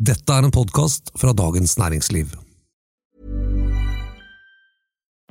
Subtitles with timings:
[0.00, 2.30] Dette er en podkast fra Dagens Næringsliv.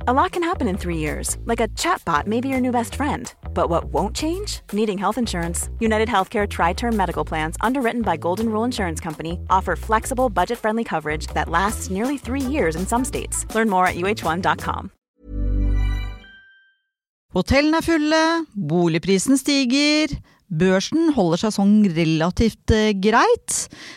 [0.07, 2.94] A lot can happen in three years, like a chatbot may be your new best
[2.94, 3.34] friend.
[3.55, 4.62] But what won't change?
[4.71, 5.70] Needing health insurance.
[5.79, 10.60] United Healthcare Tri Term Medical Plans, underwritten by Golden Rule Insurance Company, offer flexible, budget
[10.60, 13.47] friendly coverage that lasts nearly three years in some states.
[13.56, 14.92] Learn more at uh1.com.
[17.34, 20.16] Hotellene er fulle, boligprisen stiger,
[20.50, 23.55] børsen holder seg sånn relativt eh, greit.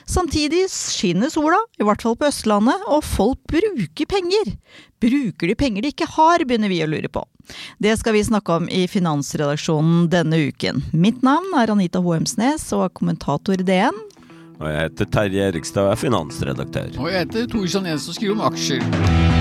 [0.09, 4.55] Samtidig skinner sola, i hvert fall på Østlandet, og folk bruker penger.
[5.03, 7.25] Bruker de penger de ikke har, begynner vi å lure på.
[7.83, 10.85] Det skal vi snakke om i Finansredaksjonen denne uken.
[10.95, 13.99] Mitt navn er Anita Hoemsnes og er kommentator i DN.
[14.63, 16.91] Og jeg heter Terje Erikstad og er finansredaktør.
[17.03, 19.32] Og jeg heter Tor Janés og skriver om aksjer.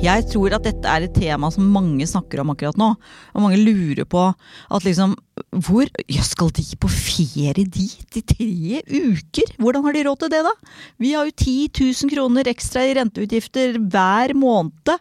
[0.00, 2.94] Jeg tror at dette er et tema som mange snakker om akkurat nå.
[3.36, 5.12] Og mange lurer på at liksom
[5.60, 5.88] Hvor
[6.24, 9.50] Skal de på ferie dit i tre uker?
[9.60, 10.52] Hvordan har de råd til det, da?
[11.00, 11.54] Vi har jo 10
[12.00, 14.94] 000 kroner ekstra i renteutgifter hver måned.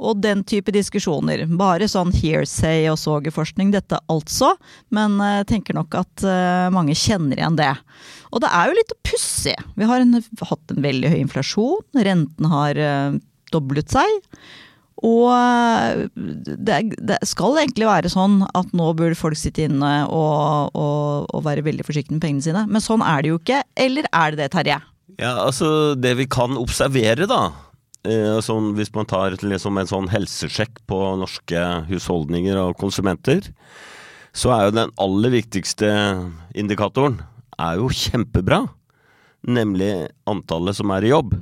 [0.00, 1.44] Og den type diskusjoner.
[1.60, 4.54] Bare sånn hearsay og sogerforskning, dette altså.
[4.90, 7.74] Men jeg tenker nok at uh, mange kjenner igjen det.
[8.32, 9.58] Og det er jo litt pussig.
[9.76, 11.84] Vi har en, hatt en veldig høy inflasjon.
[12.08, 13.20] Renten har uh,
[13.52, 14.20] doblet seg.
[15.02, 15.32] Og
[16.14, 21.40] det, det, skal egentlig være sånn at nå burde folk sitte inne og, og, og,
[21.42, 22.64] være veldig forsiktige med pengene sine.
[22.70, 23.62] Men sånn er det jo ikke.
[23.74, 24.78] Eller er det det, Terje?
[25.18, 27.42] Ja, altså det vi kan observere, da.
[28.06, 33.46] Eh, sånn, hvis man tar liksom en sånn helsesjekk på norske husholdninger og konsumenter,
[34.34, 35.90] så er jo den aller viktigste
[36.58, 37.20] indikatoren
[37.60, 38.64] er jo kjempebra.
[39.42, 41.34] Nemlig antallet som er i jobb.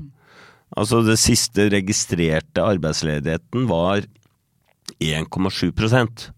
[0.78, 4.04] Altså det siste registrerte arbeidsledigheten var
[5.02, 6.28] 1,7%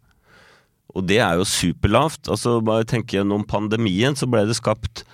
[0.94, 2.28] Og det er jo superlavt.
[2.32, 5.04] Altså bare tenk gjennom pandemien, så ble det skapt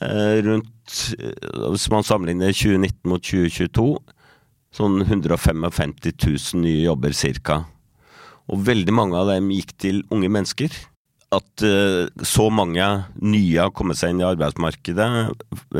[0.00, 3.86] eh, rundt eh, Hvis man sammenligner 2019 mot 2022,
[4.72, 7.62] sånn 155 000 nye jobber ca.
[8.50, 10.74] Og veldig mange av dem gikk til unge mennesker.
[11.32, 12.88] At eh, så mange
[13.22, 15.08] nye har kommet seg inn i arbeidsmarkedet,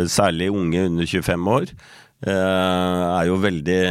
[0.08, 1.74] særlig unge under 25 år,
[2.30, 3.82] er jo veldig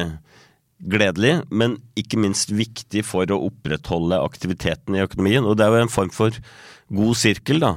[0.81, 5.45] gledelig, men ikke minst viktig for å opprettholde aktiviteten i økonomien.
[5.45, 6.35] Og det er jo en form for
[6.91, 7.75] god sirkel, da.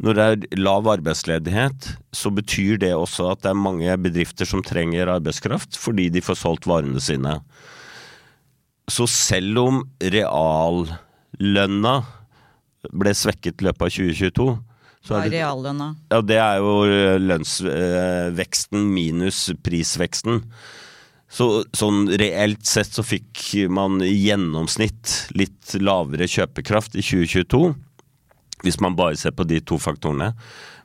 [0.00, 4.62] Når det er lav arbeidsledighet, så betyr det også at det er mange bedrifter som
[4.64, 7.36] trenger arbeidskraft fordi de får solgt varene sine.
[8.88, 11.94] Så selv om reallønna
[12.96, 14.48] ble svekket i løpet av 2022,
[15.08, 15.94] hva er reallønna?
[16.12, 20.42] Ja, det er jo eh, lønnsveksten minus prisveksten.
[21.30, 21.46] Så
[21.76, 27.70] sånn reelt sett så fikk man i gjennomsnitt litt lavere kjøpekraft i 2022.
[28.66, 30.34] Hvis man bare ser på de to faktorene.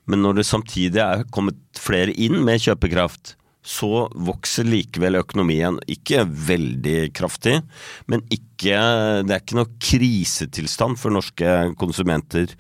[0.06, 3.34] Men når det samtidig er kommet flere inn med kjøpekraft,
[3.66, 5.80] så vokser likevel økonomien.
[5.90, 7.58] Ikke veldig kraftig,
[8.06, 8.78] men ikke,
[9.26, 12.54] det er ikke noe krisetilstand for norske konsumenter.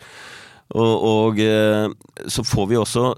[0.74, 1.88] Og, og, eh,
[2.32, 3.14] så får vi også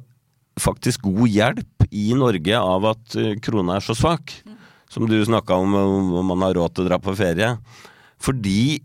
[0.60, 4.34] faktisk god hjelp i Norge av at eh, krona er så svak.
[4.92, 5.74] Som du snakka om,
[6.16, 7.54] om man har råd til å dra på ferie.
[8.24, 8.80] Fordi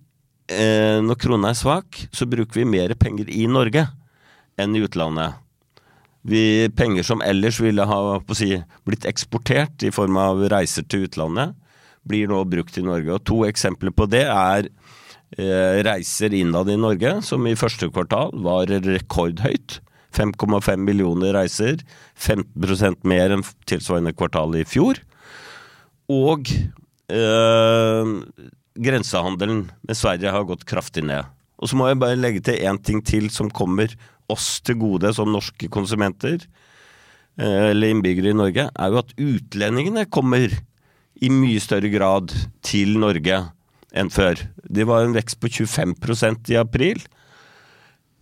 [0.51, 3.87] eh, når krona er svak, så bruker vi mer penger i Norge
[4.61, 5.39] enn i utlandet.
[6.23, 8.01] Vi, penger som ellers ville ha
[8.39, 8.55] si,
[8.87, 11.57] blitt eksportert i form av reiser til utlandet,
[12.07, 13.17] blir nå brukt i Norge.
[13.17, 14.69] Og To eksempler på det er
[15.33, 19.79] reiser innad i Norge, som i første kvartal var rekordhøyt.
[20.13, 21.81] 5,5 millioner reiser,
[22.21, 25.01] 15% mer enn tilsvarende kvartal i fjor.
[26.13, 26.51] Og
[27.09, 28.11] øh,
[28.77, 31.31] grensehandelen med Sverige har gått kraftig ned.
[31.63, 33.93] Og så må jeg bare legge til én ting til som kommer
[34.33, 36.45] oss til gode som norske konsumenter,
[37.39, 40.53] eh, eller innbyggere i Norge, er jo at utlendingene kommer
[41.23, 42.33] i mye større grad
[42.67, 43.45] til Norge
[43.93, 44.41] enn før.
[44.63, 47.01] Det var en vekst på 25% i april,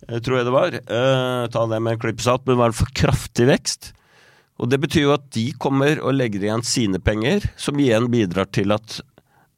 [0.07, 0.75] eh, tror jeg det var.
[0.75, 3.93] Eh, ta det med en klype salt, men det var en for kraftig vekst.
[4.61, 8.45] Og Det betyr jo at de kommer og legger igjen sine penger, som igjen bidrar
[8.51, 9.01] til at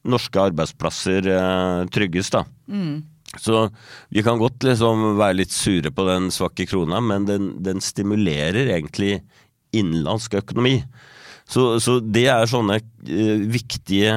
[0.04, 2.30] norske arbeidsplasser eh, trygges.
[2.30, 2.44] da.
[2.68, 3.02] Mm.
[3.36, 3.70] Så
[4.08, 8.70] vi kan godt liksom være litt sure på den svake krona, men den, den stimulerer
[8.70, 9.22] egentlig
[9.74, 10.84] innenlandsk økonomi.
[11.44, 12.78] Så, så, det er sånne
[13.52, 14.14] viktige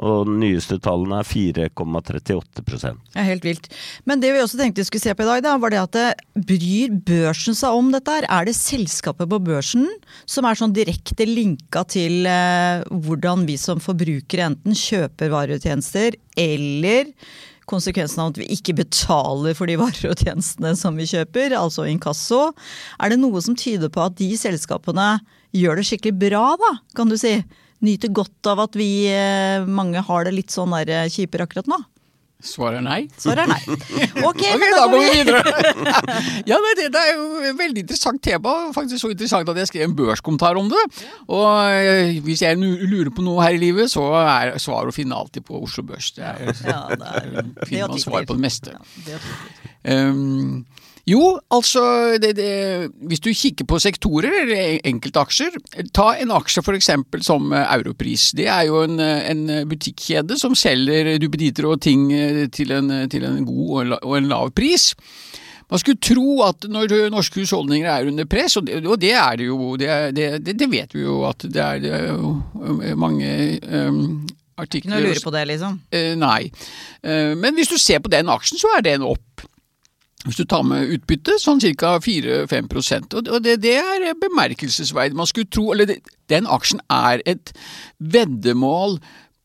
[0.00, 3.68] Og den nyeste tallene er 4,38% Ja, Helt vilt.
[4.08, 5.98] Men det vi også tenkte vi skulle se på i dag, da, var det at
[5.98, 8.26] det bryr børsen seg om dette her?
[8.32, 9.86] Er det selskapet på børsen
[10.24, 15.66] som er sånn direkte linka til eh, hvordan vi som forbrukere enten kjøper varer og
[15.68, 17.12] tjenester, eller
[17.68, 21.86] konsekvensen av at vi ikke betaler for de varer og tjenestene som vi kjøper, altså
[21.90, 22.48] inkasso.
[22.96, 25.18] Er det noe som tyder på at de selskapene
[25.52, 27.36] gjør det skikkelig bra, da, kan du si?
[27.82, 31.70] Nyter godt av at vi eh, mange har det litt sånn der eh, kjipere akkurat
[31.70, 31.80] nå?
[32.42, 33.02] Svaret er nei.
[33.22, 33.60] Svaret er nei.
[34.26, 35.42] Ok, okay da går vi videre.
[36.50, 38.54] ja, det, det er jo et veldig interessant tema.
[38.74, 40.82] Faktisk så interessant at jeg skrev en børskommentar om det.
[41.30, 45.18] Og eh, hvis jeg lurer på noe her i livet, så er svaret å finne
[45.18, 46.10] alltid på Oslo Børs.
[46.18, 48.74] Det er, Ja, det er finner man svar på det meste.
[48.74, 50.10] Ja, det er.
[50.10, 50.64] Um,
[51.08, 51.82] jo, altså
[52.22, 55.56] det, det, Hvis du kikker på sektorer eller enkeltaksjer,
[55.94, 58.30] ta en aksje for eksempel som eh, Europris.
[58.38, 62.94] Det er jo en, eh, en butikkjede som selger duppeditter og ting eh, til en,
[63.10, 64.92] til en god og en og en lav pris.
[65.72, 69.38] Man skulle tro at når norske husholdninger er under press, og det, og det er
[69.40, 72.34] det jo, det, det, vet vi jo at det er, er jo
[73.00, 73.30] mange
[73.72, 74.02] um,
[74.60, 75.80] Ikke noe å lure på det, liksom.
[75.94, 76.50] Uh, nei.
[77.00, 79.46] Uh, men hvis du ser på den aksjen, så er den opp.
[80.22, 81.96] Hvis du tar med utbytte, sånn ca.
[82.02, 82.68] 4-5
[83.32, 85.18] og det, det er bemerkelsesverdig.
[85.18, 85.96] Man skulle tro Eller
[86.30, 87.50] den aksjen er et
[87.98, 89.00] veddemål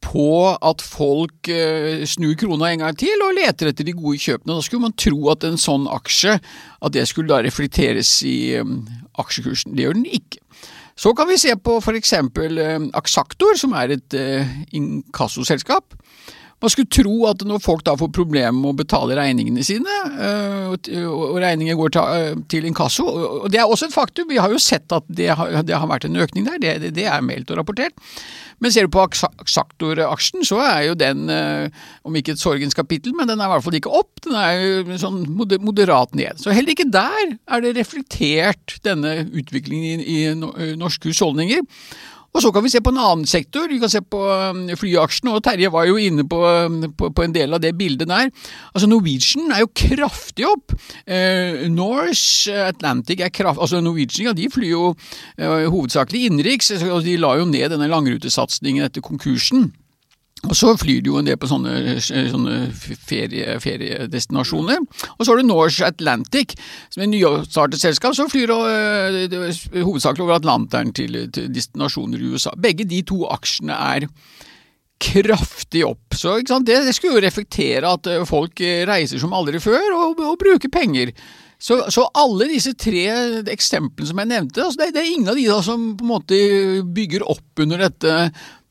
[0.05, 4.53] på at folk eh, snur krona en gang til og leter etter de gode kjøpene.
[4.53, 8.75] Da skulle man tro at en sånn aksje at det skulle da reflekteres i eh,
[9.17, 9.73] aksjekursen.
[9.75, 10.43] Det gjør den ikke.
[10.97, 12.13] Så kan vi se på f.eks.
[12.13, 15.97] Eh, Aksaktor, som er et eh, inkassoselskap.
[16.57, 20.73] Man skulle tro at når folk da får problemer med å betale regningene sine, øh,
[21.05, 24.57] og regninger går til, øh, inkasso, og det er også et faktum, vi har jo
[24.57, 26.57] sett at det har, vært en økning der,
[26.89, 27.93] det, er meldt og rapportert.
[28.57, 31.69] Men ser du på Axactor-aksjen, så er jo den, øh,
[32.03, 34.57] om ikke et sorgens kapittel, men den er i hvert fall ikke opp, den er
[34.57, 35.23] jo sånn
[35.61, 36.41] moderat ned.
[36.41, 40.19] Så heller ikke der er det reflektert denne utviklingen i,
[40.77, 41.61] norske husholdninger.
[42.35, 45.33] Og så kan vi se på en annen sektor, vi kan se på um, flyaksjene,
[45.33, 48.29] og Terje var jo inne på, um, på, på en del av det bildet der.
[48.73, 50.75] Altså Norwegian er jo kraftig opp.
[51.07, 57.01] Eh, Norse Atlantic er kraftig, altså Norwegian ja, de flyr jo eh, hovedsakelig innenriks, og
[57.07, 59.71] de la jo ned denne langrutesatsingen etter konkursen.
[60.45, 62.57] Og så flyr du jo en del på sånne, sånne
[63.09, 64.83] ferie, feriedestinasjoner.
[65.15, 66.53] Og så har du Norse Atlantic,
[66.93, 69.17] som er et nyoppstartet selskap som flyr er
[69.81, 72.53] hovedsakelig over Atlanteren til, til destinasjoner i USA.
[72.53, 74.07] Begge de to aksjene er
[75.01, 76.15] kraftig opp.
[76.17, 76.37] Så?
[76.45, 80.73] Det, det skulle jo reflektere at øh, folk reiser som aldri før og, og bruker
[80.73, 81.13] penger.
[81.61, 83.07] Så, så alle disse tre
[83.49, 86.11] eksemplene som jeg nevnte, altså det, det er ingen av de da som på en
[86.11, 86.41] måte
[86.93, 88.17] bygger opp under dette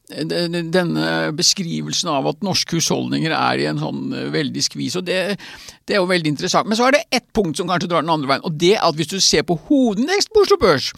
[0.06, 5.38] denne beskrivelsen av at norske husholdninger er i en sånn eh, veldig skvis, og det,
[5.86, 6.68] det er jo veldig interessant.
[6.70, 8.84] Men så er det ett punkt som kanskje drar den andre veien, og det er
[8.86, 10.92] at hvis du ser på hovedindeksen på Oslo Børs,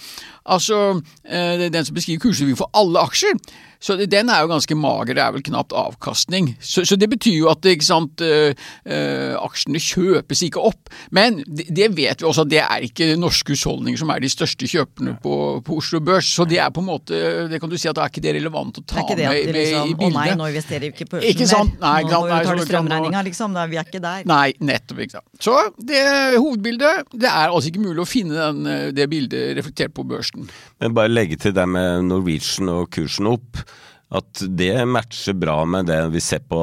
[0.44, 0.82] altså
[1.24, 3.40] eh, den som beskriver kursutviklingen for alle aksjer,
[3.80, 6.50] så den er jo ganske mager, det er vel knapt avkastning.
[6.60, 8.50] Så, så det betyr jo at ikke sant, øh,
[8.88, 10.90] øh, aksjene kjøpes ikke opp.
[11.14, 14.30] Men det, det vet vi også at det er ikke norske husholdninger som er de
[14.32, 15.34] største kjøperne på,
[15.64, 16.30] på Oslo Børs.
[16.34, 17.20] Så det er på en måte,
[17.50, 19.52] det kan du si at da er ikke det relevant å ta det det med,
[19.52, 21.78] med liksom i Å nei, nå investerer vi ikke på børsen Ikke sant?
[21.82, 23.54] Nei, Nå må vi så betale strømregninga, liksom.
[23.54, 24.26] Da, vi er ikke der.
[24.28, 25.04] Nei, nettopp.
[25.06, 25.28] ikke sant.
[25.44, 26.02] Så det
[26.36, 30.50] hovedbildet Det er altså ikke mulig å finne den, eh, det bildet reflektert på børsen.
[30.82, 33.62] Men bare legge til det med Norwegian og kursen opp.
[34.08, 36.58] At det matcher bra med det vi ser på,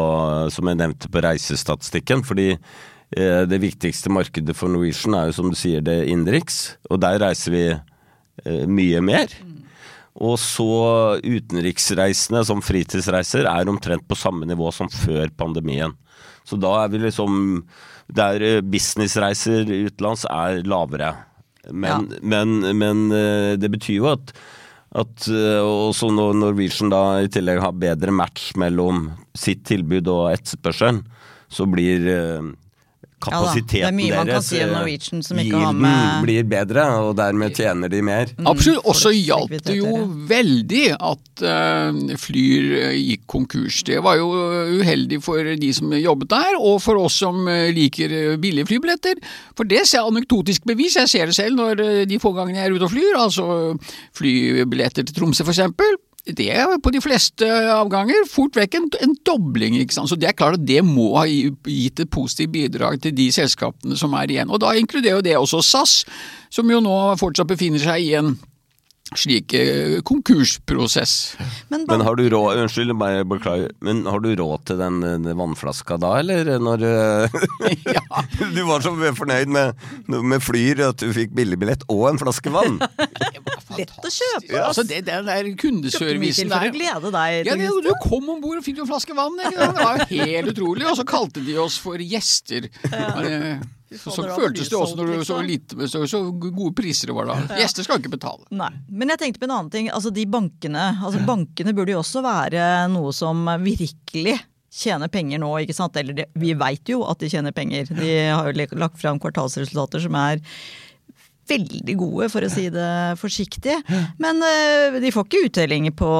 [0.49, 2.23] som jeg nevnte på reisestatistikken.
[2.25, 6.79] Fordi eh, det viktigste markedet for Norwegian er jo som du sier det innenriks.
[6.89, 9.35] Og der reiser vi eh, mye mer.
[10.15, 15.93] Og så utenriksreisene som fritidsreiser er omtrent på samme nivå som før pandemien.
[16.45, 17.65] Så da er vi liksom
[18.15, 21.15] Der eh, businessreiser utenlands er lavere.
[21.73, 24.29] Men, men, men eh, det betyr jo at
[24.95, 30.29] at eh, også når Norwegian da i tillegg har bedre match mellom sitt tilbud og
[30.33, 31.03] etterspørselen,
[31.51, 32.07] så blir
[33.15, 35.39] eh, Ja da, det er kapasiteten mye man kan deres si om eh, Norwegian som
[35.41, 38.31] ikke har med- blir bedre, og dermed tjener de mer.
[38.45, 38.85] Absolutt.
[38.85, 39.93] Og så hjalp det jo
[40.29, 43.81] veldig at uh, Flyr eh, gikk konkurs.
[43.87, 44.29] Det var jo
[44.81, 49.19] uheldig for de som jobbet der, og for oss som liker billige flybilletter.
[49.57, 50.95] For det ser jeg anekdotisk bevis.
[50.99, 53.47] Jeg ser det selv når de få gangene jeg er ute og flyr, altså
[54.17, 55.61] flybilletter til Tromsø f.eks.
[56.25, 59.75] det er på de fleste avganger fort vekk en, en dobling.
[59.77, 60.09] ikke sant?
[60.09, 63.97] Så det er klart at det må ha gitt et positivt bidrag til de selskapene
[63.99, 64.49] som er igjen.
[64.49, 65.93] Og da inkluderer jo det også SAS,
[66.49, 68.33] som jo nå fortsatt befinner seg i en
[69.13, 71.37] slik eh, konkursprosess.
[71.69, 73.69] Men, men, har du råd Unnskyld, bare beklager.
[73.85, 76.49] Men har du råd til den, den vannflaska da, eller?
[76.59, 77.37] Når eh,
[77.97, 78.23] ja.
[78.55, 82.81] Du var så fornøyd med, med Flyr at du fikk billigbillett og en flaske vann?
[83.75, 84.51] Lett å kjøpe.
[84.53, 86.69] Ja, altså det, den der kundeservicen der.
[86.73, 87.49] glede deg.
[87.49, 89.35] Ja, det, du kom om bord og fikk en flaske vann.
[89.41, 89.57] Ikke?
[89.57, 90.85] Det var jo helt utrolig.
[90.89, 92.69] Og så kalte de oss for gjester.
[92.89, 93.57] Ja.
[93.99, 97.29] Så, så føltes det også når du så lite så, så, gode priser det var
[97.29, 97.37] da.
[97.49, 97.61] Ja.
[97.63, 98.45] Gjester skal ikke betale.
[98.55, 98.71] Nei.
[98.89, 99.91] Men jeg tenkte på en annen ting.
[99.93, 100.89] Altså de bankene.
[100.99, 104.37] Altså bankene burde jo også være noe som virkelig
[104.75, 105.95] tjener penger nå, ikke sant.
[105.99, 107.91] Eller de, vi veit jo at de tjener penger.
[107.95, 110.41] De har jo lagt fram kvartalsresultater som er
[111.49, 112.89] veldig gode, for å si det
[113.21, 113.77] forsiktig.
[114.21, 116.11] Men uh, de får ikke uttelling på,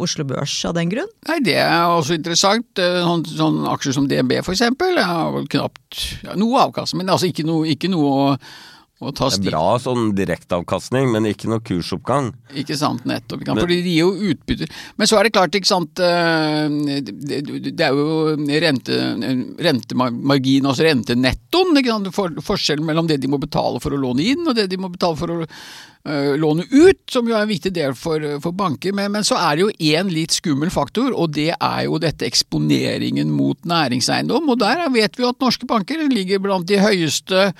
[0.00, 1.10] Oslo Børs av den grunn?
[1.28, 2.68] Nei, det er også interessant.
[2.80, 7.30] Sånn, sånn aksjer som DNB for eksempel, har vel knapt ja, noe avkastning, men altså
[7.30, 8.36] ikke noe, ikke noe
[9.00, 12.26] det er bra sånn direkteavkastning, men ikke noe kursoppgang.
[12.60, 13.46] Ikke sant, nettopp.
[13.48, 14.74] Men, fordi de gir jo utbytter.
[15.00, 16.68] Men så er det klart, ikke sant eh,
[17.08, 18.98] Det er jo rente,
[19.64, 22.10] rentemargin, altså rentenettoen.
[22.44, 25.16] Forskjellen mellom det de må betale for å låne inn, og det de må betale
[25.16, 25.48] for å
[26.08, 28.94] uh, låne ut, som jo er en viktig del for, for banker.
[28.96, 32.28] Men, men, så er det jo én litt skummel faktor, og det er jo dette
[32.28, 34.48] eksponeringen mot næringseiendom.
[34.52, 37.50] Og der vet vi jo at norske banker ligger blant de høyeste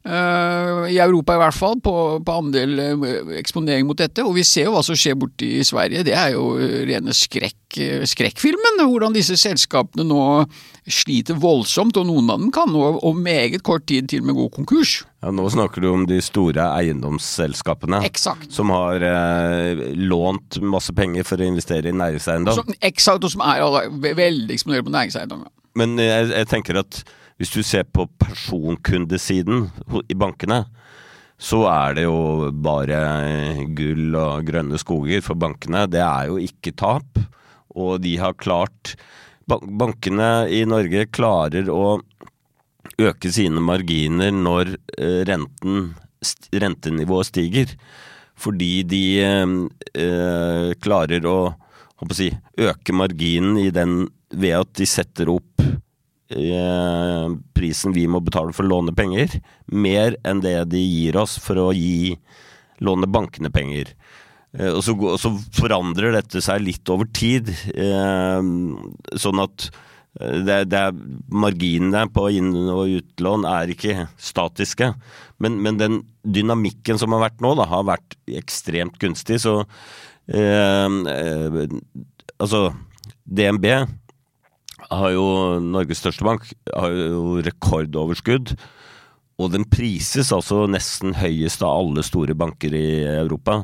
[0.00, 1.92] Uh, i Europa i hvert fall, på,
[2.24, 4.24] på, andel uh, eksponering mot dette.
[4.24, 6.06] Og vi ser jo hva som skjer borte i Sverige.
[6.08, 7.76] Det er jo eh, rene skrekk,
[8.08, 8.80] skrekkfilmen.
[8.80, 10.22] Hvordan disse selskapene nå
[10.88, 14.38] sliter voldsomt, og noen av dem kan nå om meget kort tid til og med
[14.38, 14.94] gå konkurs.
[15.20, 18.48] Ja, Nå snakker du om de store eiendomsselskapene Exakt.
[18.54, 22.74] som har eh, lånt masse penger for å investere i næringseiendom.
[22.80, 25.44] Eksakt, og som er veldig eksponert på næringseiendom.
[25.78, 27.02] Men jeg, jeg tenker at
[27.40, 29.68] hvis du ser på personkundesiden
[30.12, 30.64] i bankene,
[31.40, 32.98] så er det jo bare
[33.76, 35.86] gull og grønne skoger for bankene.
[35.88, 37.20] Det er jo ikke tap.
[37.70, 38.92] Og de har klart
[39.58, 41.98] Bankene i Norge klarer å
[43.00, 45.92] øke sine marginer når eh, renten,
[46.52, 47.74] rentenivået stiger.
[48.40, 51.38] Fordi de eh, klarer å,
[52.00, 52.30] å si,
[52.60, 55.50] øke marginen i den ved at de setter opp
[56.30, 57.28] Eh,
[57.58, 59.32] prisen vi må betale for å låne penger,
[59.66, 62.14] mer enn det de gir oss for å gi
[62.86, 63.90] låne bankene penger.
[64.58, 68.40] Eh, og så, så, forandrer dette seg litt over tid, eh,
[69.20, 69.70] sånn at
[70.20, 70.96] det, det er,
[71.30, 74.90] marginene på inn- og utlån er ikke statiske.
[75.40, 79.38] Men, men, den dynamikken som har vært nå, da, har vært ekstremt gunstig.
[79.44, 79.60] Så
[80.26, 80.98] eh,
[82.40, 82.64] altså
[83.22, 83.70] DNB
[84.90, 85.24] har jo
[85.62, 88.56] Norges største bank har jo rekordoverskudd.
[89.40, 93.62] Og den prises altså nesten høyest av alle store banker i Europa.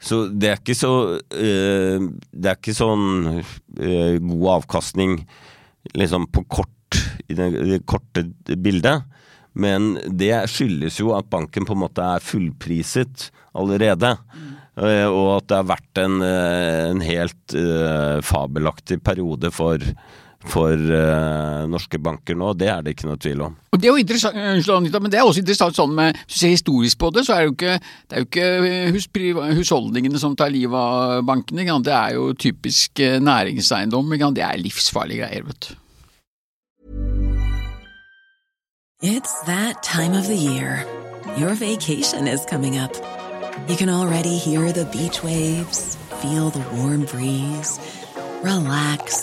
[0.00, 5.20] Så det er ikke så øh, Det er ikke sånn øh, god avkastning
[5.98, 8.24] liksom på kort i det, det korte
[8.56, 9.04] bildet.
[9.58, 14.14] Men det skyldes jo at banken på en måte er fullpriset allerede.
[14.14, 14.54] Mm.
[14.78, 19.82] Og at det har vært en, en helt uh, fabelaktig periode for
[20.46, 22.52] for uh, norske banker nå.
[22.58, 23.56] Det er det ikke noe tvil om.
[23.72, 26.40] Og Det er jo interessant, Anita, men det er også interessant sånn med, hvis du
[26.44, 27.74] ser historisk på det, så er det jo ikke,
[28.06, 28.46] det er jo ikke
[28.94, 29.08] hus,
[29.58, 31.66] husholdningene som tar livet av bankene.
[31.66, 31.80] Ikke?
[31.88, 34.14] Det er jo typisk eh, næringseiendom.
[34.14, 34.32] Ikke?
[34.38, 35.76] Det er livsfarlige greier, vet du.
[39.00, 40.84] It's that time of the year.
[41.36, 42.94] Your vacation is coming up.
[43.68, 47.78] You can already hear the beach waves, feel the warm breeze,
[48.42, 49.22] relax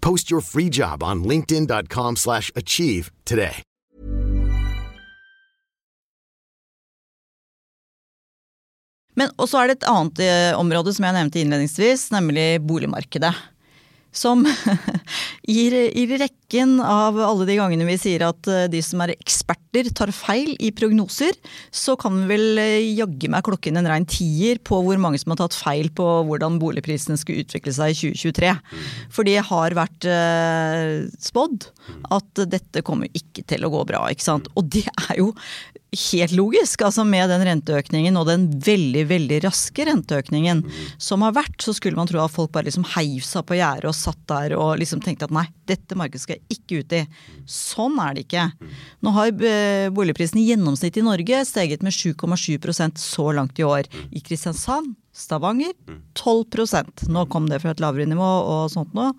[0.00, 3.62] Post your free job on linkedin.com/achieve slash achieve today.
[9.18, 13.32] Men også er det et annet eh, område som jeg nevnte innledningsvis, nemlig boligmarkedet.
[14.14, 14.44] Som
[15.54, 16.04] gir, i
[16.48, 20.56] rekken av alle de gangene vi sier at eh, de som er eksperter tar feil
[20.60, 21.32] i prognoser,
[21.70, 25.32] så kan vi vel eh, jaggu meg klokken en rein tier på hvor mange som
[25.32, 28.54] har tatt feil på hvordan boligprisene skulle utvikle seg i 2023.
[29.12, 31.68] For det har vært eh, spådd
[32.16, 34.06] at dette kommer ikke til å gå bra.
[34.08, 34.48] ikke sant?
[34.56, 35.34] Og det er jo
[36.12, 36.82] helt logisk.
[36.82, 40.64] altså Med den renteøkningen og den veldig veldig raske renteøkningen
[41.00, 43.88] som har vært, så skulle man tro at folk bare liksom heiv seg på gjerdet
[43.88, 47.02] og satt der og liksom tenkte at nei, dette markedet skal ikke ut i.
[47.48, 48.46] Sånn er det ikke.
[49.04, 53.88] Nå har eh, boligprisen i gjennomsnitt i Norge steget med 7,7% så langt i år.
[54.10, 55.72] I Kristiansand Stavanger
[56.14, 59.10] 12% Nå kom det fra et lavere nivå og sånt nå.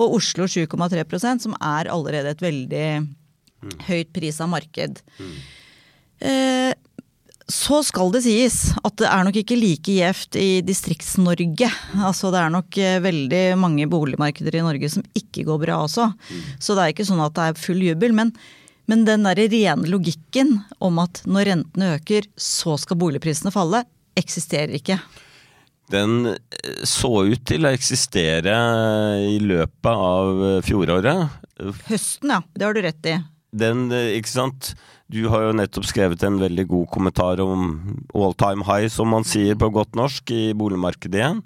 [0.00, 2.88] Og Oslo 7,3% som er allerede et veldig
[3.86, 5.00] høyt pris av marked.
[6.18, 6.72] Eh,
[7.46, 11.68] så skal det sies at det er nok ikke like gjevt i Distrikts-Norge.
[12.02, 16.08] Altså det er nok eh, veldig mange boligmarkeder i Norge som ikke går bra også.
[16.58, 18.16] Så det er ikke sånn at det er full jubel.
[18.18, 18.32] Men,
[18.90, 23.84] men den der rene logikken om at når rentene øker, så skal boligprisene falle,
[24.18, 24.98] eksisterer ikke.
[25.94, 28.58] Den eh, så ut til å eksistere
[29.22, 31.40] i løpet av eh, fjoråret.
[31.86, 32.42] Høsten, ja.
[32.58, 33.16] Det har du rett i.
[33.56, 33.86] Den,
[34.18, 34.74] ikke sant
[35.06, 37.76] Du har jo nettopp skrevet en veldig god kommentar om
[38.10, 41.42] all time high, som man sier på godt norsk, i boligmarkedet igjen.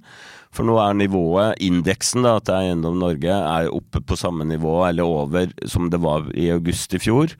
[0.51, 5.05] For nå er nivået, indeksen da, til Eiendom Norge, er oppe på samme nivå, eller
[5.05, 7.37] over, som det var i august i fjor.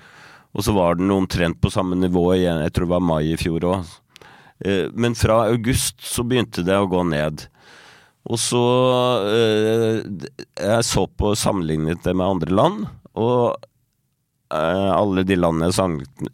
[0.53, 3.41] Og så var den omtrent på samme nivå igjen, jeg tror det var mai i
[3.41, 3.97] fjor òg.
[4.93, 7.47] Men fra august så begynte det å gå ned.
[8.29, 8.63] Og så
[9.33, 10.03] eh,
[10.61, 12.83] Jeg så på sammenlignet det med andre land,
[13.17, 13.70] og eh,
[14.51, 15.71] alle de landene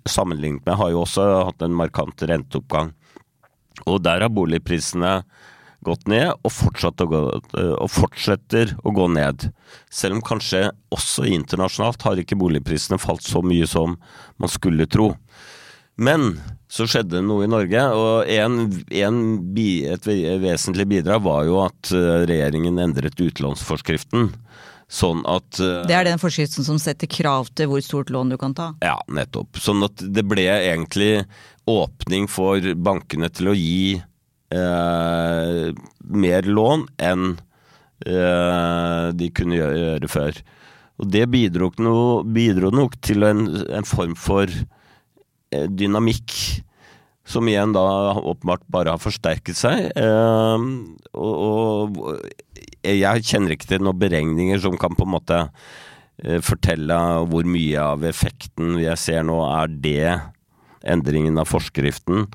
[0.08, 2.94] sammenlignet med, har jo også hatt en markant renteoppgang.
[3.84, 5.18] Og der har boligprisene
[5.86, 7.20] gått ned, og, å gå,
[7.60, 9.50] eh, og fortsetter å gå ned.
[9.92, 13.98] Selv om kanskje også internasjonalt har ikke boligprisene falt så mye som
[14.40, 15.12] man skulle tro.
[15.96, 19.20] Men så skjedde noe i Norge, og en, en,
[19.56, 20.08] et
[20.42, 24.32] vesentlig bidrag var jo at eh, regjeringen endret utlånsforskriften.
[24.86, 28.54] Sånn at Det er den forskriften som setter krav til hvor stort lån du kan
[28.54, 28.68] ta.
[28.86, 29.58] Ja, nettopp.
[29.58, 31.24] Sånn at det ble egentlig
[31.66, 33.96] åpning for bankene til å gi
[34.54, 35.72] eh,
[36.06, 37.32] mer lån enn
[38.06, 40.38] eh, de kunne gjøre, før.
[41.02, 46.36] Og det bidro, noe, bidro nok til en, en form for eh, dynamikk.
[47.26, 47.82] Som igjen da
[48.14, 49.88] åpenbart bare har forsterket seg.
[49.98, 50.66] Eh,
[51.18, 52.20] og, og
[52.86, 55.40] jeg kjenner ikke til noen beregninger som kan på en måte
[56.22, 60.14] eh, fortelle hvor mye av effekten jeg ser nå er det
[60.86, 62.26] endringen av forskriften.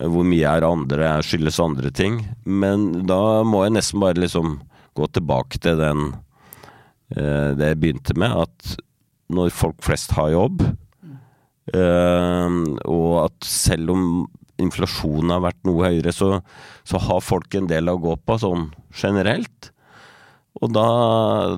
[0.00, 2.22] Eh, Hvor mye er andre, skyldes andre ting.
[2.44, 4.60] Men da må jeg nesten bare liksom
[4.96, 6.12] gå tilbake til den
[7.16, 8.76] eh, det jeg begynte med, at
[9.32, 10.64] når folk flest har jobb,
[11.70, 14.06] og at selv om
[14.62, 16.40] inflasjonen har vært noe høyere, så,
[16.86, 19.70] så har folk en del å gå på sånn generelt.
[20.62, 20.88] Og da,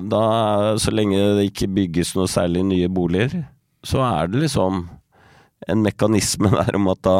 [0.01, 0.23] da,
[0.81, 3.43] så lenge det ikke bygges noe særlig nye boliger,
[3.85, 4.85] så er det liksom
[5.69, 7.17] en mekanisme der om at da,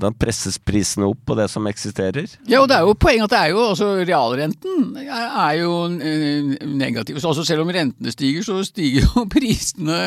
[0.00, 2.28] da presses prisene opp på det som eksisterer.
[2.48, 6.54] Ja, og det er jo poenget at det er jo altså realrenten er, jo eh,
[6.68, 7.18] negativ.
[7.22, 9.98] Så altså selv om rentene stiger, så stiger jo prisene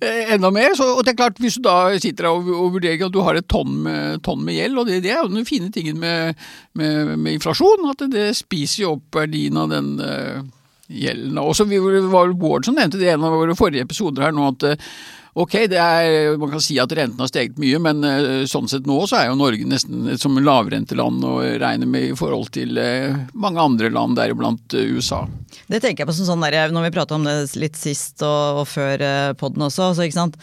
[0.00, 0.74] eh, enda mer.
[0.78, 3.38] Så, og det er klart, hvis du da sitter og, og vurderer at du har
[3.40, 6.36] et tonn med, tonn med gjeld, og det, det er jo den fine tingen med,
[6.78, 10.40] med, med inflasjon, at det, det spiser jo opp verdien av den eh,
[10.86, 11.38] gjelden.
[11.42, 14.34] Og så vi- var Bård som nevnte det i en av våre forrige episoder her
[14.36, 14.80] nå, at
[15.36, 19.02] Ok, er, man kan si at renten har steget mye, men eh, sånn sett nå
[19.04, 23.60] så er jo Norge nesten som lavrenteland å regne med i forhold til eh, mange
[23.60, 25.26] andre land, deriblant eh, USA.
[25.68, 28.62] Det tenker jeg på som sånn der, når vi pratet om det litt sist og,
[28.62, 29.04] og før
[29.36, 29.90] poden også.
[29.98, 30.40] Så, ikke sant?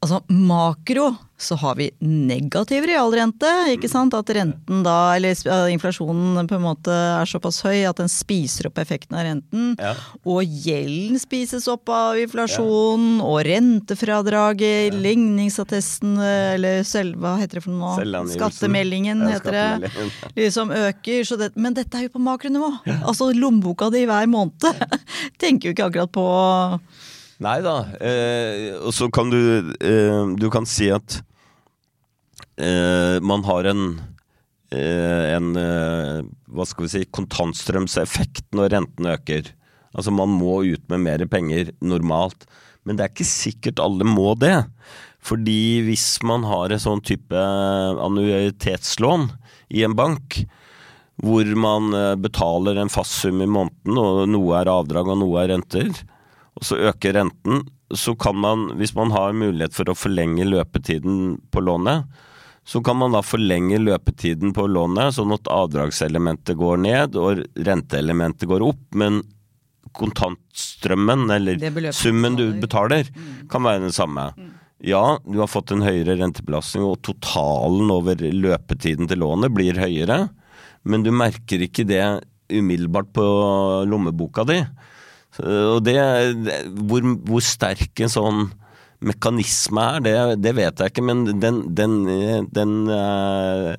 [0.00, 1.10] Altså makro
[1.40, 4.14] så har vi negativ realrente, ikke sant.
[4.16, 8.68] At renten da, eller uh, inflasjonen på en måte er såpass høy at den spiser
[8.68, 9.70] opp effekten av renten.
[9.80, 9.94] Ja.
[10.28, 17.76] Og gjelden spises opp av inflasjonen, og rentefradraget, ligningsattesten, eller selv, hva heter det for
[17.76, 18.24] noe nå?
[18.34, 19.92] Skattemeldingen heter det.
[20.36, 21.24] Liksom øker.
[21.28, 22.72] Så det, men dette er jo på makronivå.
[23.00, 24.68] Altså lommeboka di hver måned.
[25.40, 26.26] Tenker jo ikke akkurat på
[27.40, 27.74] Nei da.
[28.04, 29.40] Eh, og så kan du
[29.80, 31.20] eh, Du kan si at
[32.60, 33.84] eh, man har en
[34.74, 36.20] eh, en eh,
[36.52, 39.54] hva skal vi si, kontantstrømseffekt når renten øker.
[39.96, 42.44] Altså man må ut med mer penger normalt.
[42.84, 44.58] Men det er ikke sikkert alle må det.
[45.24, 49.28] Fordi hvis man har en sånn type annuitetslån
[49.76, 50.42] i en bank,
[51.20, 55.42] hvor man eh, betaler en fast sum i måneden, og noe er avdrag og noe
[55.42, 55.92] er renter,
[56.58, 57.62] og så øker renten,
[57.94, 62.06] så kan man, hvis man har mulighet for å forlenge løpetiden på lånet,
[62.66, 68.46] så kan man da forlenge løpetiden på lånet, sånn at avdragselementet går ned og renteelementet
[68.50, 69.22] går opp, men
[69.96, 71.58] kontantstrømmen, eller
[71.96, 73.08] summen du betaler.
[73.08, 74.28] betaler, kan være den samme.
[74.86, 80.28] Ja, du har fått en høyere rentebelastning, og totalen over løpetiden til lånet blir høyere,
[80.88, 82.04] men du merker ikke det
[82.50, 83.24] umiddelbart på
[83.88, 84.60] lommeboka di.
[85.36, 85.96] Så- Og det,
[86.90, 88.40] hvor, hvor sterk en sånn
[89.00, 90.14] mekanisme er, det,
[90.44, 91.94] det vet jeg ikke, men den, den,
[92.52, 93.72] den uh,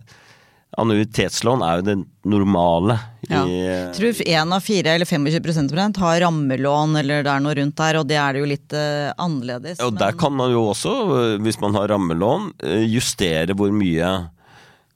[0.82, 1.96] Annuitetslån er jo det
[2.32, 2.96] normale
[3.30, 3.44] Ja.
[3.46, 7.56] i Jeg tror én av fire eller 25 omtrent har rammelån eller det er noe
[7.60, 9.80] rundt der, og det er det jo litt uh, annerledes.
[9.86, 10.96] Og der kan man jo også,
[11.44, 12.54] hvis man har rammelån,
[12.90, 14.30] justere hvor mye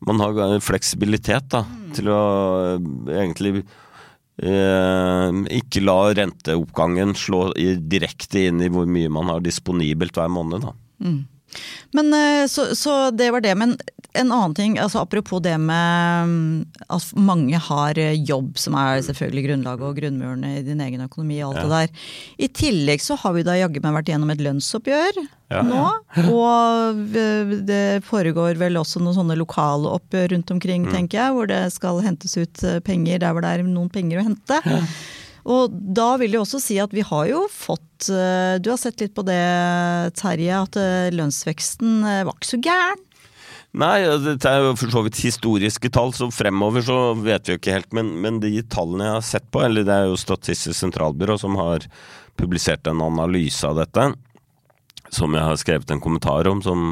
[0.06, 1.62] Man har fleksibilitet da,
[1.96, 2.18] til å
[3.10, 3.64] egentlig
[4.36, 10.62] ikke la renteoppgangen slå direkte inn i hvor mye man har disponibelt hver måned.
[10.68, 10.74] da.
[11.96, 13.54] Men eh, så, så det var det.
[13.58, 13.76] Men
[14.16, 16.66] en annen ting, altså apropos det med mm,
[16.96, 21.42] at mange har eh, jobb, som er selvfølgelig grunnlaget og grunnmuren i din egen økonomi
[21.44, 22.06] og alt det der.
[22.48, 25.20] I tillegg så har vi da jaggu meg vært gjennom et lønnsoppgjør
[25.52, 25.62] Ja.
[25.62, 25.82] nå.
[26.34, 30.56] Og eh, det foregår vel også noen sånne lokale oppgjør rundt Mm.
[30.56, 34.22] omkring, tenker jeg, hvor det skal hentes ut penger der hvor det er noen penger
[34.22, 34.62] å hente.
[35.46, 39.02] Og da vil jeg også si at vi har jo fått eh, Du har sett
[39.04, 39.42] litt på det,
[40.18, 43.04] Terje, at eh, lønnsveksten eh, var ikke så gæren.
[43.76, 47.60] Nei, det er jo for så vidt historiske tall, så fremover så vet vi jo
[47.60, 47.90] ikke helt.
[47.98, 51.58] Men, men de tallene jeg har sett på, eller det er jo Statistisk sentralbyrå som
[51.60, 51.84] har
[52.40, 54.08] publisert en analyse av dette,
[55.12, 56.88] som jeg har skrevet en kommentar om, som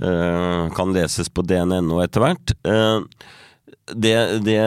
[0.00, 2.56] eh, kan leses på dn.no etter hvert.
[2.64, 3.28] Eh,
[3.92, 4.16] det,
[4.48, 4.58] det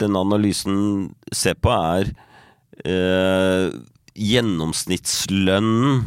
[0.00, 2.10] den analysen ser på, er
[2.84, 3.70] eh,
[4.14, 6.04] gjennomsnittslønnen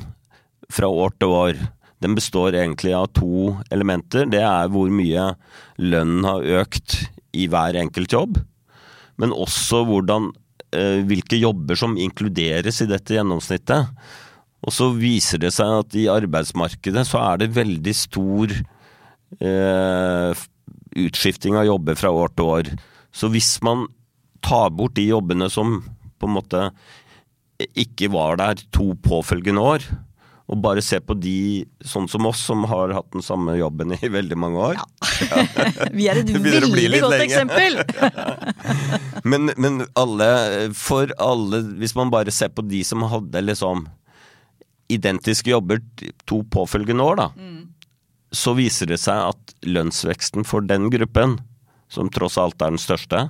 [0.74, 1.54] fra år til år.
[2.04, 4.28] Den består egentlig av to elementer.
[4.30, 5.32] Det er hvor mye
[5.82, 8.38] lønnen har økt i hver enkelt jobb,
[9.18, 10.32] men også hvordan,
[10.74, 13.88] eh, hvilke jobber som inkluderes i dette gjennomsnittet.
[14.66, 18.54] Og så viser det seg at i arbeidsmarkedet så er det veldig stor
[19.38, 20.46] eh,
[20.98, 22.72] utskifting av jobber fra år til år.
[23.16, 23.88] Så hvis man
[24.46, 25.80] tar bort de jobbene som
[26.18, 26.68] på en måte
[27.78, 29.86] ikke var der to påfølgende år,
[30.48, 34.10] og bare ser på de sånn som oss, som har hatt den samme jobben i
[34.12, 34.78] veldig mange år.
[35.98, 37.26] Vi er et veldig godt lenge.
[37.28, 37.82] eksempel!
[39.28, 40.28] Men, men alle,
[40.78, 43.82] for alle, hvis man bare ser på de som hadde liksom
[44.94, 45.82] identiske jobber
[46.30, 47.26] to påfølgende år, da,
[48.32, 51.36] så viser det seg at lønnsveksten for den gruppen,
[51.92, 53.28] som tross alt er den største,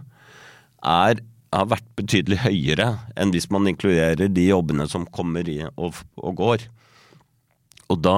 [0.85, 1.21] er,
[1.53, 6.35] har vært betydelig høyere enn hvis man inkluderer de jobbene som kommer i og, og
[6.41, 6.65] går.
[7.87, 8.17] Og da,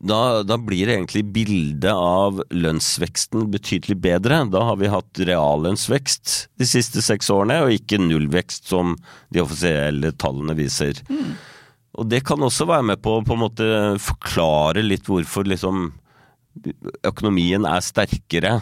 [0.00, 4.42] da, da blir egentlig bildet av lønnsveksten betydelig bedre.
[4.52, 8.96] Da har vi hatt reallønnsvekst de siste seks årene, og ikke nullvekst som
[9.34, 11.02] de offisielle tallene viser.
[11.98, 15.90] Og det kan også være med på å på en måte forklare litt hvorfor liksom
[17.06, 18.58] økonomien er sterkere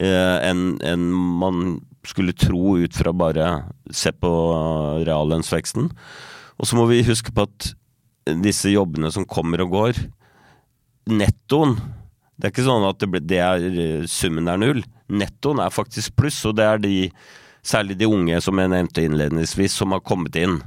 [0.00, 1.04] enn en
[1.40, 3.46] man skulle tro ut fra bare
[3.90, 4.30] se på
[5.06, 5.88] reallønnsveksten.
[6.56, 7.72] Og så må vi huske på at
[8.42, 10.00] disse jobbene som kommer og går,
[11.06, 11.76] nettoen
[12.36, 13.62] Det er ikke sånn at det, ble, det er,
[14.10, 14.82] summen er null.
[15.08, 16.96] Nettoen er faktisk pluss, og det er de,
[17.64, 20.58] særlig de unge som jeg nevnte innledningsvis, som har kommet inn.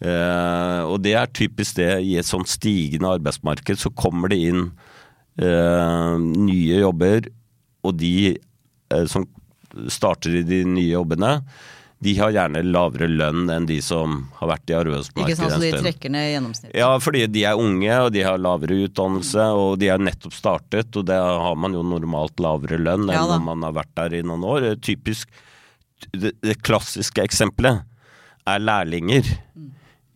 [0.00, 4.62] Eh, og det er typisk det i et sånt stigende arbeidsmarked, så kommer det inn
[5.36, 7.28] eh, nye jobber,
[7.84, 8.40] og de eh,
[9.10, 9.26] som
[9.90, 11.38] starter i de nye jobbene,
[12.04, 15.70] de har gjerne lavere lønn enn de som har vært i Ikke sant, så de
[15.72, 16.74] trekker ned gjennomsnittet.
[16.76, 20.92] Ja, fordi de er unge, og de har lavere utdannelse, og de er nettopp startet,
[21.00, 24.18] og da har man jo normalt lavere lønn enn Ja om man har vært der
[24.18, 24.74] i noen år.
[24.84, 25.32] Typisk
[26.12, 27.86] Det, det klassiske eksempelet
[28.44, 29.24] er lærlinger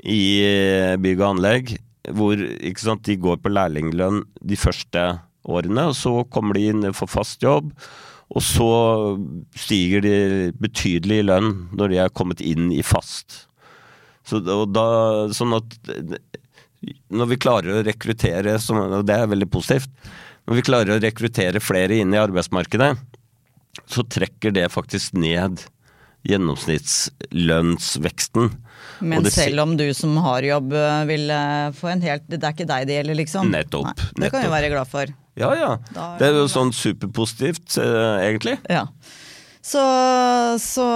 [0.04, 1.72] i eh, bygg og anlegg,
[2.12, 2.42] hvor
[2.76, 5.06] sant, de går på lærlinglønn de første
[5.48, 7.72] årene, og så kommer de inn for fast jobb.
[8.36, 8.70] Og så
[9.56, 10.16] stiger de
[10.60, 13.46] betydelig i lønn når de er kommet inn i fast.
[14.28, 14.84] Så, da,
[15.32, 15.78] sånn at
[17.08, 19.90] når vi klarer å rekruttere, og det er veldig positivt,
[20.48, 22.96] når vi klarer å rekruttere flere inn i arbeidsmarkedet,
[23.88, 25.60] så trekker det faktisk ned
[26.28, 28.50] gjennomsnittslønnsveksten.
[28.98, 32.42] Men det selv om du som har jobb øh, vil øh, få en helt Det
[32.42, 33.50] er ikke deg det gjelder, liksom?
[33.52, 35.06] Nettopp, Nei, det kan vi være glad for.
[35.38, 35.72] Ja ja,
[36.18, 38.58] det er jo sånn superpositivt, eh, egentlig.
[38.70, 38.88] Ja.
[39.68, 39.82] Så,
[40.62, 40.86] så,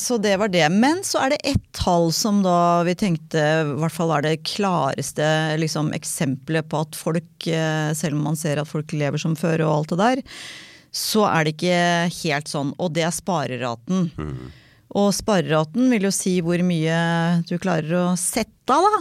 [0.00, 0.64] så det var det.
[0.72, 4.44] Men så er det ett tall som da vi tenkte i hvert fall er det
[4.48, 5.26] klareste
[5.60, 9.66] liksom, eksempelet på at folk, eh, selv om man ser at folk lever som før
[9.66, 10.24] og alt det der,
[10.94, 11.80] så er det ikke
[12.22, 12.72] helt sånn.
[12.78, 14.08] Og det er spareraten.
[14.94, 16.98] Og spareraten vil jo si hvor mye
[17.50, 19.00] du klarer å sette av da,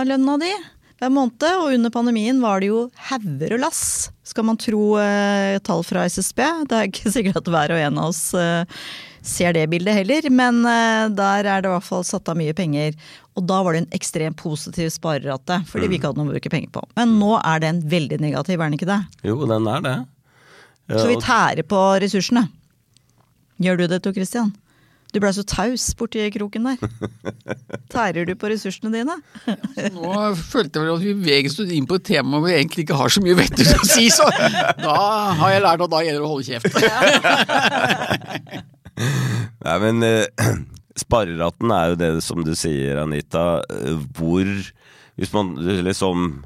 [0.00, 0.52] av lønna di
[1.00, 1.44] hver måned.
[1.50, 6.04] Og under pandemien var det jo hauger og lass, skal man tro eh, tall fra
[6.08, 6.42] SSB.
[6.70, 8.84] Det er ikke sikkert at hver og en av oss eh,
[9.26, 12.54] ser det bildet heller, men eh, der er det i hvert fall satt av mye
[12.56, 12.94] penger.
[13.38, 16.52] Og da var det en ekstremt positiv sparerate, fordi vi ikke hadde noe å bruke
[16.52, 16.84] penger på.
[16.98, 19.02] Men nå er den veldig negativ, er den ikke det?
[19.26, 19.98] Jo, den er det.
[20.90, 22.48] Ja, Så vi tærer på ressursene.
[23.60, 24.50] Gjør du det, Tor Christian?
[25.10, 26.78] Du blei så taus borti kroken der.
[27.90, 29.16] Tærer du på ressursene dine?
[29.96, 32.84] Nå følte jeg vel at vi veget oss inn på et tema hvor vi egentlig
[32.86, 34.28] ikke har så mye vettet å si, så
[34.78, 34.94] da
[35.40, 36.70] har jeg lært at da gjelder det å holde kjeft.
[39.64, 40.26] Nei, men eh,
[40.98, 43.44] spareraten er jo det som du sier, Anita,
[44.18, 44.46] hvor
[45.20, 46.44] Hvis man liksom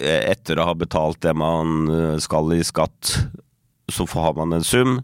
[0.00, 1.84] Etter å ha betalt det man
[2.24, 3.10] skal i skatt,
[3.92, 4.94] så får- har man en sum.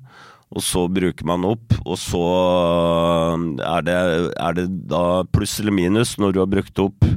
[0.55, 3.97] Og så bruker man opp, og så eh, er det,
[4.39, 7.09] er det da pluss eller minus når du har brukt opp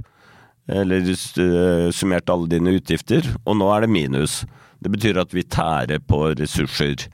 [0.70, 4.42] eller eh, summert alle dine utgifter, og nå er det minus.
[4.82, 7.06] Det betyr at vi tærer på ressurser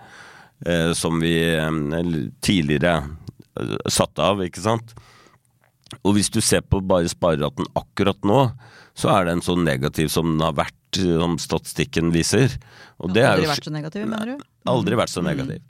[0.65, 1.36] eh, som vi
[2.43, 2.97] tidligere
[3.88, 4.95] satte av, ikke sant.
[6.04, 8.49] Og hvis du ser på bare spareraten akkurat nå,
[8.95, 12.58] så er den så negativ som den har vært, som statistikken viser.
[13.03, 14.45] Og det er Aldri jo vært så negativ, mener du?
[14.71, 15.63] Aldri vært så negativ.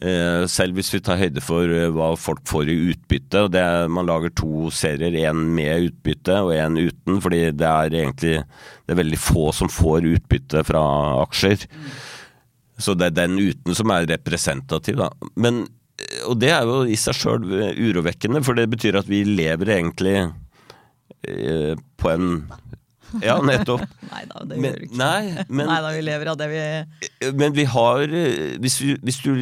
[0.00, 3.42] Eh, selv hvis vi tar høyde for eh, hva folk får i utbytte.
[3.44, 7.68] og det er, Man lager to serier, én med utbytte og én uten, fordi det
[7.68, 10.82] er egentlig det er veldig få som får utbytte fra
[11.26, 11.68] aksjer.
[12.80, 14.96] Så det er den uten som er representativ.
[14.96, 15.10] Da.
[15.36, 15.66] Men,
[16.00, 17.44] eh, og det er jo i seg sjøl
[17.76, 20.16] urovekkende, for det betyr at vi lever egentlig
[21.22, 22.48] på en
[23.26, 23.82] Ja, nettopp.
[24.10, 24.98] Nei da, det Men, gjør vi ikke.
[25.00, 26.62] nei, men Nei da, vi lever av det vi
[27.38, 29.32] men vi har eh, Hvis, vi, hvis du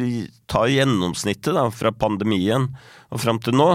[0.51, 2.69] tar gjennomsnittet da, fra pandemien
[3.11, 3.69] og fram til nå,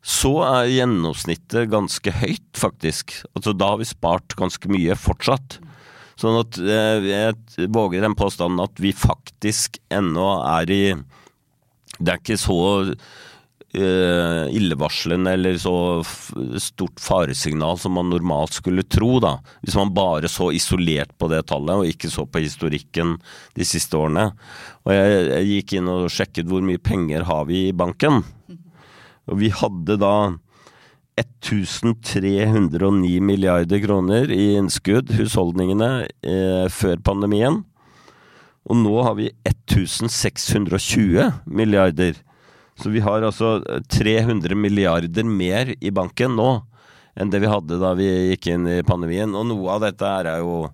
[0.00, 3.18] så er gjennomsnittet ganske høyt, faktisk.
[3.36, 5.58] Altså Da har vi spart ganske mye fortsatt.
[6.20, 10.82] Sånn at eh, jeg våger den påstanden at vi faktisk ennå er i
[12.00, 12.58] Det er ikke så
[12.94, 12.94] eh,
[13.70, 15.74] illevarslende eller så
[16.58, 19.36] stort faresignal som man normalt skulle tro, da.
[19.62, 23.14] Hvis man bare så isolert på det tallet, og ikke så på historikken
[23.54, 24.32] de siste årene.
[24.82, 28.24] Og jeg, jeg gikk inn og sjekket hvor mye penger har vi i banken.
[29.30, 30.14] Og vi hadde da
[31.20, 37.64] 1309 milliarder kroner i innskudd, husholdningene, eh, før pandemien.
[38.68, 42.14] Og nå har vi 1620 milliarder.
[42.80, 43.58] Så vi har altså
[43.92, 46.52] 300 milliarder mer i banken nå
[47.20, 49.34] enn det vi hadde da vi gikk inn i pandemien.
[49.36, 50.70] Og noe av dette er jo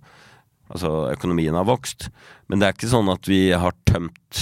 [0.66, 2.08] Altså, økonomien har vokst.
[2.50, 4.40] Men det er ikke sånn at vi har tømt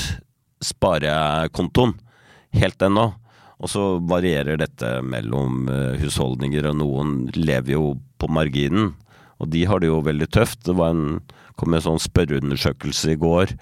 [0.65, 1.93] sparekontoen
[2.57, 3.11] helt ennå.
[3.61, 7.85] Og så varierer dette mellom eh, husholdninger, og noen lever jo
[8.21, 8.95] på marginen.
[9.37, 10.65] Og de har det jo veldig tøft.
[10.67, 11.21] Det en,
[11.61, 13.55] kom en sånn spørreundersøkelse i går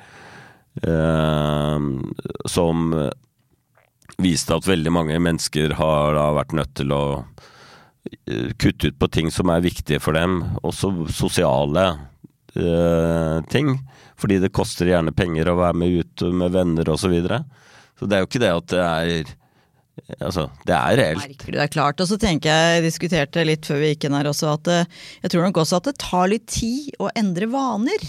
[0.86, 1.90] eh,
[2.46, 2.94] som
[4.20, 7.03] viste at veldig mange mennesker har da vært nødt til å
[8.29, 11.87] eh, kutte ut på ting som er viktige for dem, også sosiale
[12.57, 13.77] eh, ting.
[14.20, 17.07] Fordi det koster gjerne penger å være med ut med venner osv.
[17.07, 17.42] Så, videre.
[17.98, 19.38] så det er jo ikke det at det er
[20.25, 21.42] Altså, det er reelt.
[21.44, 22.01] det er klart.
[22.01, 24.87] Og så tenker jeg, jeg diskuterte litt før vi gikk inn her også, at eh,
[25.20, 28.07] jeg tror nok også at det tar litt tid å endre vaner.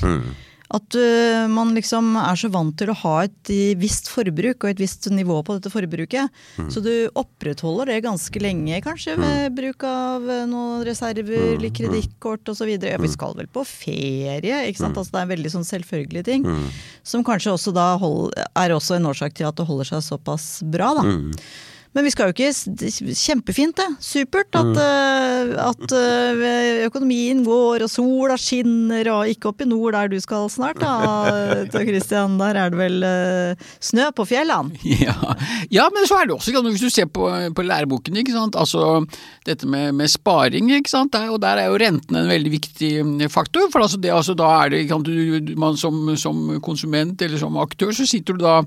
[0.73, 4.81] At uh, man liksom er så vant til å ha et visst forbruk og et
[4.81, 6.31] visst nivå på dette forbruket.
[6.73, 12.49] Så du opprettholder det ganske lenge, kanskje ved bruk av øh, noen reserver, litt kredittkort
[12.53, 12.71] osv.
[12.73, 14.97] Ja, vi skal vel på ferie, ikke sant.
[14.97, 16.47] Altså, det er en veldig sånn selvfølgelige ting.
[17.05, 20.47] Som kanskje også da hold, er også en årsak til at det holder seg såpass
[20.73, 21.05] bra, da.
[21.93, 22.51] Men vi skal jo ikke
[23.13, 23.87] Kjempefint, det.
[24.03, 25.51] Supert at, mm.
[25.61, 30.49] at øh, økonomien går og sola skinner og ikke opp i nord der du skal
[30.51, 30.93] snart da,
[31.87, 32.39] Christian.
[32.41, 34.73] Der er det vel øh, snø på fjellene.
[35.03, 35.15] Ja.
[35.71, 38.57] ja, men så er det også, ikke hvis du ser på, på læreboken, ikke sant?
[38.59, 39.03] altså
[39.47, 41.13] dette med, med sparing, ikke sant?
[41.13, 42.91] Der, og der er jo renten en veldig viktig
[43.33, 43.69] faktor.
[43.73, 47.57] For altså det, altså, da er det, sant, du- man som, som konsument eller som
[47.61, 48.61] aktør, så sitter du da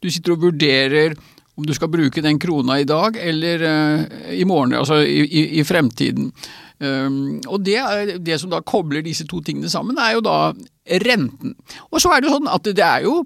[0.00, 1.16] du sitter og vurderer
[1.58, 5.46] om du skal bruke den krona i dag eller eh, i morgen, altså i, i,
[5.60, 6.30] i fremtiden.
[6.80, 7.76] Um, og det,
[8.24, 10.36] det som da kobler disse to tingene sammen, er jo da
[11.04, 11.52] renten.
[11.90, 13.18] Og så er det jo sånn at det er jo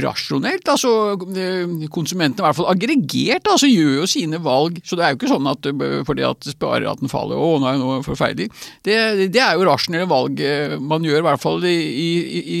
[0.00, 0.68] rasjonelt.
[0.68, 0.90] altså
[1.34, 4.82] eh, Konsumentene, i hvert fall aggregert, altså gjør jo sine valg.
[4.84, 7.88] Så det er jo ikke sånn at eh, fordi at spareraten faller, å nei, nå
[7.94, 8.50] er det forferdelig.
[8.86, 8.98] Det,
[9.32, 10.44] det er jo rasjonelle valg
[10.84, 12.60] man gjør, i hvert fall i, i,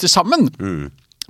[0.00, 0.48] til sammen.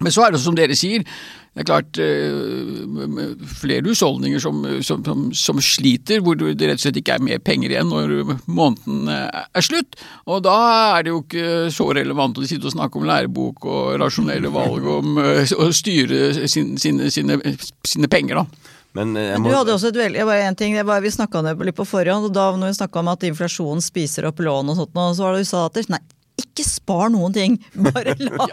[0.00, 1.04] Men så er det som dere sier,
[1.50, 6.84] det er klart eh, flere husholdninger som, som, som, som sliter, hvor det rett og
[6.84, 9.98] slett ikke er mer penger igjen når måneden eh, er slutt.
[10.30, 10.54] Og da
[10.94, 14.86] er det jo ikke så relevant å sitte og snakke om lærebok og rasjonelle valg
[14.94, 17.40] om eh, å styre sin, sine, sine,
[17.82, 18.76] sine penger, da.
[18.94, 19.50] Men må...
[19.50, 22.34] Du hadde også et veldig, bare en ting, bare, Vi snakka litt på forhånd, og
[22.34, 25.34] da når vi snakka om at inflasjonen spiser opp lån og sånt, og så var
[25.34, 26.02] det du sa at det, nei,
[26.40, 27.56] ikke spar noen ting.
[27.74, 28.46] Bare la,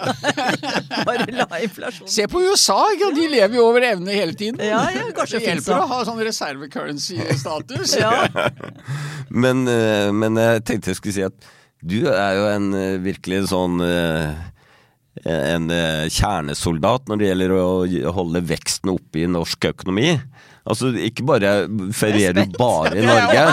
[1.08, 3.12] bare la inflasjonen Se på USA, ikke?
[3.18, 4.60] de lever jo over evne hele tiden.
[4.64, 7.98] Ja, ja, kanskje det hjelper å ha sånn reservecurrency-status.
[8.02, 8.14] Ja.
[9.44, 11.48] Men, eh, men jeg tenkte jeg skulle si at
[11.84, 14.38] du er jo en eh, virkelig sånn eh,
[15.28, 15.66] en
[16.14, 17.68] kjernesoldat når det gjelder å
[18.16, 20.12] holde veksten oppe i norsk økonomi.
[20.68, 21.52] Altså, ikke bare
[21.96, 23.46] ferierer du bare i Norge.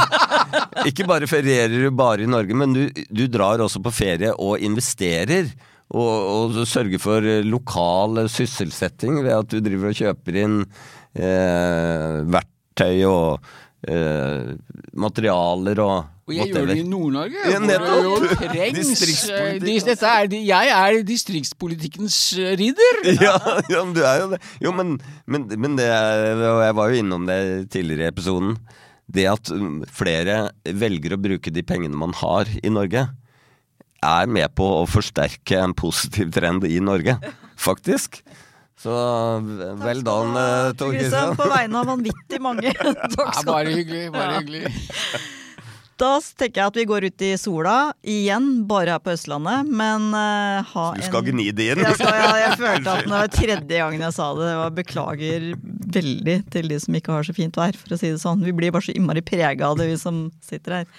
[0.91, 4.63] Ikke bare ferierer du bare i Norge, men du, du drar også på ferie og
[4.65, 5.53] investerer.
[5.95, 12.23] Og, og sørger for eh, lokal sysselsetting ved at du driver og kjøper inn eh,
[12.35, 13.45] verktøy og
[13.87, 14.55] eh,
[14.97, 17.41] materialer og Og jeg gjør det i Nord-Norge.
[17.53, 18.25] Ja, nettopp.
[18.41, 18.79] trengs.
[18.79, 23.03] Distriktspolitikk, eh, Dette er, jeg er distriktspolitikkens eh, ridder.
[23.29, 23.37] Ja,
[23.69, 24.41] ja, men du er jo det.
[24.65, 24.97] Jo, men,
[25.29, 27.39] men, men det og jeg var jo innom det
[27.77, 28.57] tidligere i episoden.
[29.07, 29.51] Det at
[29.93, 33.05] flere velger å bruke de pengene man har i Norge,
[34.05, 37.17] er med på å forsterke en positiv trend i Norge.
[37.61, 38.23] Faktisk.
[38.81, 38.93] Så
[39.81, 40.93] vel done, Tor
[41.39, 42.75] på vegne av vanvittig mange.
[43.17, 43.55] Takk skal du ha.
[43.55, 44.05] bare hyggelig.
[44.13, 44.43] bare Ja.
[44.43, 44.75] hyggelig.
[46.01, 50.09] Da tenker jeg at vi går ut i sola igjen, bare her på Østlandet, men
[50.11, 51.83] uh, ha en Du skal gni det inn.
[51.85, 54.49] Jeg, skal, ja, jeg følte at det var tredje gangen jeg sa det.
[54.49, 55.47] Det var Beklager
[55.95, 58.43] veldig til de som ikke har så fint vær, for å si det sånn.
[58.47, 60.91] Vi blir bare så innmari prega av det, vi som sitter her.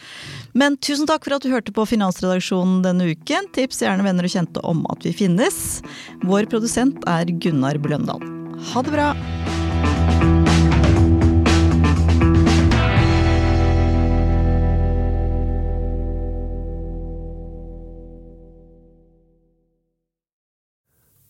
[0.55, 3.51] Men tusen takk for at du hørte på Finansredaksjonen denne uken.
[3.57, 5.59] Tips gjerne venner og kjente om at vi finnes.
[6.23, 8.23] Vår produsent er Gunnar Bløndal.
[8.71, 9.11] Ha det bra!